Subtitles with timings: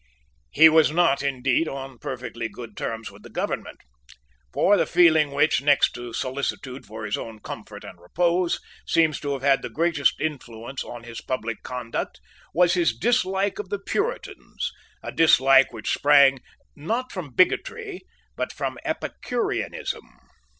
[0.49, 3.81] He was not, indeed, on perfectly good terms with the government.
[4.51, 9.33] For the feeling which, next to solicitude for his own comfort and repose, seems to
[9.33, 12.19] have had the greatest influence on his public conduct,
[12.51, 14.71] was his dislike of the Puritans;
[15.03, 16.39] a dislike which sprang,
[16.75, 18.01] not from bigotry,
[18.35, 20.17] but from Epicureanism.